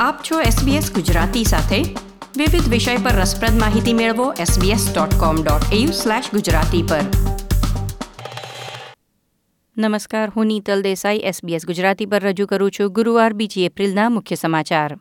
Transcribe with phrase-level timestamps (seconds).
[0.00, 1.96] આપ છો SBS ગુજરાતી સાથે.
[2.36, 7.00] વિવિધ વિષય પર રસપ્રદ માહિતી મેળવો sbs.com.au/gujarati પર.
[9.78, 14.98] નમસ્કાર, હું નીતલ દેસાઈ, SBS ગુજરાતી પર રજૂ કરું છું ગુરુવાર બીજી એપ્રિલના મુખ્ય સમાચાર.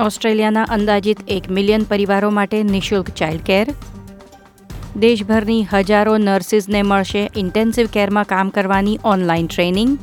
[0.00, 3.66] ઓસ્ટ્રેલિયાના અંદાજિત એક મિલિયન પરિવારો માટે નિઃશુલ્ક ચાઇલ્ડ કેર
[4.98, 9.98] દેશભરની હજારો નર્સિસને મળશે ઇન્ટેન્સિવ કેરમાં કામ કરવાની ઓનલાઈન ટ્રેનિંગ.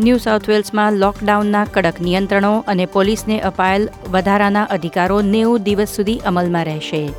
[0.00, 6.64] ન્યૂ સાઉથ વેલ્સમાં લોકડાઉનના કડક નિયંત્રણો અને પોલીસને અપાયેલ વધારાના અધિકારો નેવું દિવસ સુધી અમલમાં
[6.64, 7.10] રહેશે.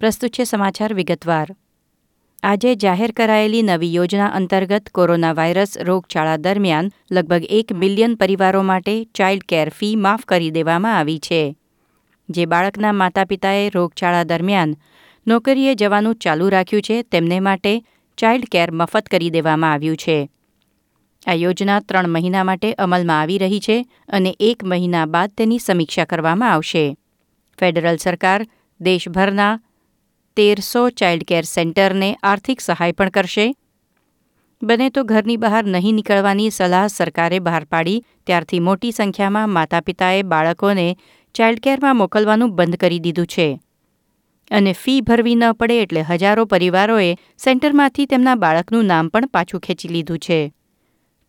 [0.00, 1.54] પ્રસ્તુત છે સમાચાર વિગતવાર.
[2.42, 9.04] આજે જાહેર કરાયેલી નવી યોજના અંતર્ગત કોરોના વાયરસ રોગચાળા દરમિયાન લગભગ એક મિલિયન પરિવારો માટે
[9.04, 11.56] ચાઇલ્ડ કેર ફી માફ કરી દેવામાં આવી છે.
[12.30, 14.76] જે બાળકના માતા પિતાએ રોગચાળા દરમિયાન
[15.26, 17.84] નોકરીએ જવાનું ચાલુ રાખ્યું છે, તેમને માટે
[18.16, 20.28] ચાઇલ્ડ કેર મફત કરી દેવામાં આવ્યું છે.
[21.26, 26.04] આ યોજના ત્રણ મહિના માટે અમલમાં આવી રહી છે અને એક મહિના બાદ તેની સમીક્ષા
[26.04, 26.96] કરવામાં આવશે.
[27.58, 28.46] ફેડરલ સરકાર
[28.80, 29.60] દેશભરના
[30.36, 33.54] તેરસો ચાઇલ્ડ કેર સેન્ટરને આર્થિક સહાય પણ કરશે.
[34.62, 40.22] બને તો ઘરની બહાર નહીં નીકળવાની સલાહ સરકારે બહાર પાડી, ત્યારથી મોટી સંખ્યામાં માતા પિતાએ
[40.22, 40.96] બાળકોને
[41.34, 43.60] ચાઇલ્ડ કેરમાં મોકલવાનું બંધ કરી દીધું છે.
[44.50, 49.88] અને ફી ભરવી ન પડે એટલે હજારો પરિવારોએ સેન્ટરમાંથી તેમના બાળકનું નામ પણ પાછું ખેંચી
[49.88, 50.52] લીધું છે.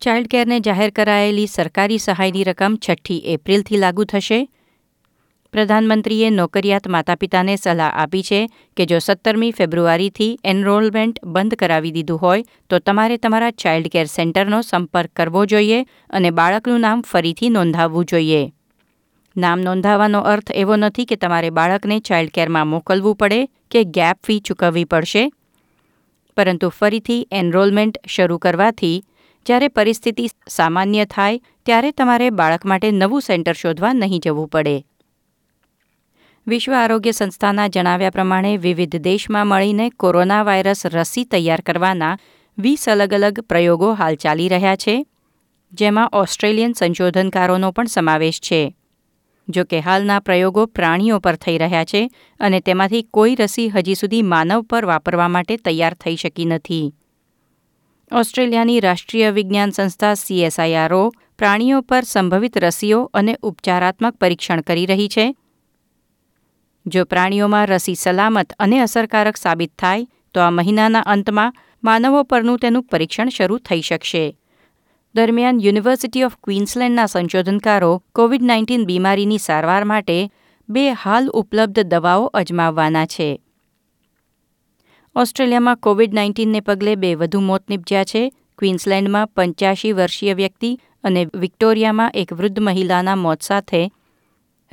[0.02, 4.48] ચાઇલ્ડ કેરને જાહેર કરાયેલી સરકારી સહાયની રકમ છઠ્ઠી એપ્રિલથી લાગુ થશે.
[5.54, 8.38] પ્રધાનમંત્રીએ નોકરિયાત માતા પિતાને સલાહ આપી છે
[8.76, 14.58] કે જો સત્તરમી ફેબ્રુઆરીથી એનરોલમેન્ટ બંધ કરાવી દીધું હોય, તો તમારે તમારા ચાઇલ્ડ કેર સેન્ટરનો
[14.62, 15.76] સંપર્ક કરવો જોઈએ
[16.10, 18.40] અને બાળકનું નામ ફરીથી નોંધાવવું જોઈએ.
[19.36, 23.38] નામ નોંધાવવાનો અર્થ એવો નથી કે તમારે બાળકને ચાઇલ્ડ કેરમાં મોકલવું પડે
[23.70, 25.22] કે ગેપ ફી ચૂકવવી પડશે.
[26.36, 28.98] પરંતુ ફરીથી એનરોલમેન્ટ શરૂ કરવાથી,
[29.46, 34.76] જ્યારે પરિસ્થિતિ સામાન્ય થાય, ત્યારે તમારે બાળક માટે નવું સેન્ટર શોધવા નહીં જવું પડે.
[36.46, 42.18] વિશ્વ આરોગ્ય સંસ્થાના જણાવ્યા પ્રમાણે વિવિધ દેશમાં મળીને કોરોના વાયરસ રસી તૈયાર કરવાના
[42.58, 45.06] વીસ અલગ અલગ પ્રયોગો હાલ ચાલી રહ્યા છે,
[45.72, 48.74] જેમાં ઓસ્ટ્રેલિયન સંશોધનકારોનો પણ સમાવેશ છે.
[49.48, 52.10] જો કે હાલના પ્રયોગો પ્રાણીઓ પર થઈ રહ્યા છે
[52.40, 56.94] અને તેમાંથી કોઈ રસી હજી સુધી માનવ પર વાપરવા માટે તૈયાર થઈ શકી નથી.
[58.12, 65.34] ઓસ્ટ્રેલિયાની રાષ્ટ્રીય વિજ્ઞાન સંસ્થા સીએસઆઈઆરઓ પ્રાણીઓ પર સંભવિત રસીઓ અને ઉપચારાત્મક પરીક્ષણ કરી રહી છે
[66.86, 72.82] જો પ્રાણીઓમાં રસી સલામત અને અસરકારક સાબિત થાય, તો આ મહિનાના અંતમાં માનવો પરનું તેનું
[72.82, 74.36] પરીક્ષણ શરૂ થઈ શકશે.
[75.14, 80.30] દરમિયાન યુનિવર્સિટી ઓફ ક્વીન્સલેન્ડના સંશોધનકારો કોવિડ નાઇન્ટીન બીમારીની સારવાર માટે
[80.68, 83.40] બે હાલ ઉપલબ્ધ દવાઓ અજમાવવાના છે.
[85.16, 88.32] ઓસ્ટ્રેલિયામાં કોવિડ નાઇન્ટીનને પગલે બે વધુ મોત નીપજ્યા છે.
[88.58, 93.90] ક્વીન્સલેન્ડમાં પંચ્યાસી વર્ષીય વ્યક્તિ અને વિક્ટોરિયામાં એક વૃદ્ધ મહિલાના મોત સાથે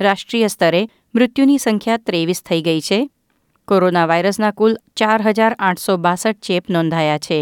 [0.00, 2.98] રાષ્ટ્રીય સ્તરે મૃત્યુની સંખ્યા ત્રેવીસ થઈ ગઈ છે.
[3.68, 7.38] કોરોના વાયરસના કુલ ચાર હજાર આઠસો બાસઠ ચેપ નોંધાયા છે.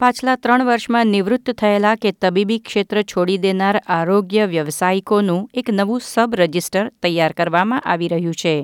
[0.00, 6.34] પાછલા ત્રણ વર્ષમાં નિવૃત્ત થયેલા કે તબીબી ક્ષેત્ર છોડી દેનાર આરોગ્ય વ્યવસાયિકોનું એક નવું સબ
[6.34, 8.54] રજિસ્ટર તૈયાર કરવામાં આવી રહ્યું છે,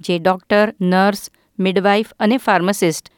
[0.00, 1.22] જે ડૉક્ટર, નર્સ,
[1.58, 3.10] મિડવાઇફ અને ફાર્માસિસ્ટ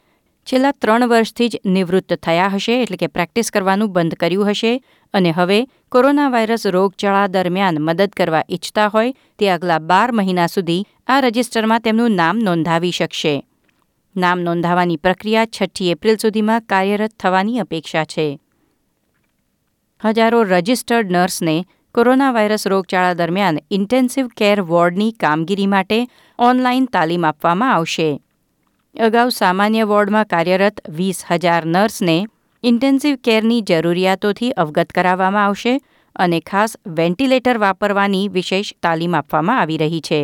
[0.52, 4.80] છેલ્લા ત્રણ વર્ષથી જ નિવૃત્ત થયા હશે, એટલે કે પ્રેક્ટિસ કરવાનું બંધ કર્યું હશે.
[5.14, 10.84] અને હવે કોરોના વાયરસ રોગચાળા દરમિયાન મદદ કરવા ઈચ્છતા હોય, તે આગલા બાર મહિના સુધી
[11.06, 13.44] આ રજિસ્ટરમાં તેમનું નામ નોંધાવી શકશે.
[14.16, 18.38] નામ નોંધાવાની પ્રક્રિયા છઠ્ઠી એપ્રિલ સુધીમાં કાર્યરત થવાની અપેક્ષા છે.
[20.04, 21.64] હજારો રજિસ્ટર્ડ નર્સને
[21.94, 26.06] કોરોના વાયરસ રોગચાળા દરમિયાન ઇન્ટેન્સિવ કેર વોર્ડની કામગીરી માટે
[26.38, 28.20] ઓનલાઈન તાલીમ આપવામાં આવશે.
[28.98, 32.16] અગાઉ સામાન્ય વોર્ડમાં કાર્યરત વીસ હજાર નર્સને
[32.64, 35.74] ઇન્ટેન્સિવ કેરની જરૂરિયાતોથી અવગત કરાવવામાં આવશે
[36.16, 40.20] અને ખાસ વેન્ટિલેટર વાપરવાની વિશેષ તાલીમ આપવામાં આવી રહી છે.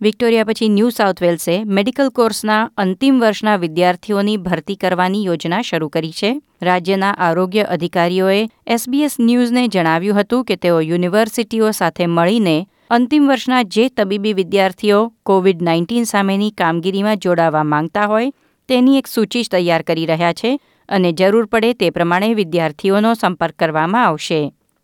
[0.00, 6.12] વિક્ટોરિયા પછી ન્યૂ સાઉથ વેલ્સે મેડિકલ કોર્સના અંતિમ વર્ષના વિદ્યાર્થીઓની ભરતી કરવાની યોજના શરૂ કરી
[6.12, 6.30] છે.
[6.62, 12.56] રાજ્યના આરોગ્ય અધિકારીઓએ એસબીએસ ન્યૂઝને જણાવ્યું હતું કે તેઓ યુનિવર્સિટીઓ સાથે મળીને
[12.90, 18.32] અંતિમ વર્ષના જે તબીબી વિદ્યાર્થીઓ કોવિડ નાઇન્ટીન સામેની કામગીરીમાં જોડાવા માંગતા હોય,
[18.68, 20.50] તેની એક સૂચિ તૈયાર કરી રહ્યા છે
[20.88, 24.40] અને જરૂર પડે તે પ્રમાણે વિદ્યાર્થીઓનો સંપર્ક કરવામાં આવશે.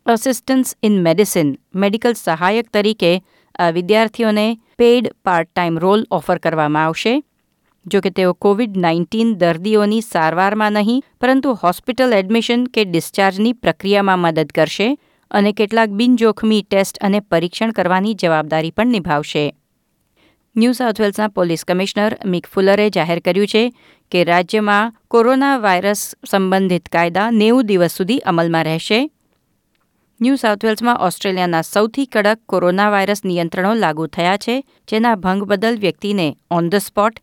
[0.06, 3.12] અસિસ્ટન્સ ઇન મેડિસિન મેડિકલ સહાયક તરીકે
[3.58, 4.46] આ વિદ્યાર્થીઓને
[4.78, 7.14] paid part time role offer કરવામાં આવશે.
[7.86, 14.50] જો કે તેઓ કોવિડ નાઇન્ટીન દર્દીઓની સારવારમાં નહીં, પરંતુ હોસ્પિટલ એડમિશન કે ડિસ્ચાર્જની પ્રક્રિયામાં મદદ
[14.56, 14.88] કરશે.
[15.30, 19.54] અને કેટલાક બિનજોખમી ટેસ્ટ અને પરીક્ષણ કરવાની જવાબદારી પણ નિભાવશે.
[20.56, 23.72] ન્યૂ સાઉથ વેલ્સના પોલીસ કમિશનર મિક ફુલરે જાહેર કર્યું છે
[24.10, 29.10] કે રાજ્યમાં કોરોના વાયરસ સંબંધિત કાયદા નેવું દિવસ સુધી અમલમાં રહેશે.
[30.20, 35.78] ન્યૂ સાઉથ વેલ્સમાં ઓસ્ટ્રેલિયાના સૌથી કડક કોરોના વાયરસ નિયંત્રણો લાગુ થયા છે, જેના ભંગ બદલ
[35.78, 37.20] વ્યક્તિને ઓન ધ સ્પોટ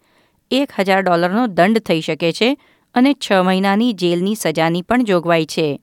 [0.52, 2.58] એક હજાર ડોલરનો દંડ થઈ શકે છે
[2.96, 5.82] અને છ મહિનાની જેલની સજાની પણ જોગવાઈ છે.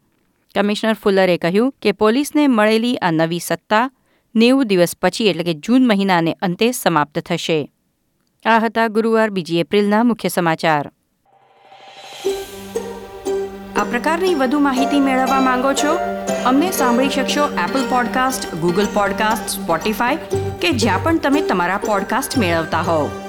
[0.54, 3.90] કમિશનર ફુલરે કહ્યું કે પોલીસને મળેલી આ નવી સત્તા
[4.34, 7.70] નેવું દિવસ પછી એટલે કે જૂન મહિનાને અંતે સમાપ્ત થશે.
[8.44, 10.92] આ હતા ગુરુવાર બીજી એપ્રિલના મુખ્ય સમાચાર.
[13.76, 15.98] આ પ્રકારની વધુ માહિતી મેળવવા માંગો છો?
[16.44, 20.16] અમને સાંભળી શકશો Apple podcast Google podcast Spotify
[20.60, 23.23] કે જ્યાં પણ તમે તમારા પોડકાસ્ટ મેળવતા હોવ.